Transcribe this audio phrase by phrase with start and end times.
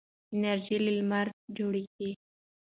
[0.33, 2.11] انرژي له لمره جوړیږي.